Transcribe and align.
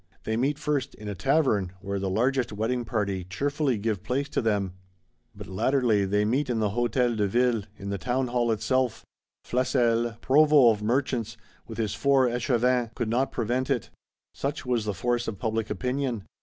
They 0.23 0.35
meet 0.35 0.57
first 0.57 0.95
"in 0.95 1.07
a 1.07 1.13
Tavern;"—where 1.13 1.99
"the 1.99 2.09
largest 2.09 2.51
wedding 2.51 2.85
party" 2.85 3.23
cheerfully 3.23 3.77
give 3.77 4.01
place 4.01 4.27
to 4.29 4.41
them. 4.41 4.73
But 5.35 5.45
latterly 5.45 6.05
they 6.05 6.25
meet 6.25 6.49
in 6.49 6.57
the 6.57 6.69
Hôtel 6.71 7.15
de 7.15 7.27
Ville, 7.27 7.65
in 7.77 7.91
the 7.91 7.99
Townhall 7.99 8.51
itself. 8.51 9.05
Flesselles, 9.45 10.17
Provost 10.19 10.79
of 10.79 10.83
Merchants, 10.83 11.37
with 11.67 11.77
his 11.77 11.93
Four 11.93 12.25
Echevins 12.25 12.39
(Scabins, 12.41 12.63
Assessors), 12.85 12.91
could 12.95 13.09
not 13.09 13.31
prevent 13.31 13.69
it; 13.69 13.91
such 14.33 14.65
was 14.65 14.85
the 14.85 14.95
force 14.95 15.27
of 15.27 15.37
public 15.37 15.69
opinion. 15.69 16.23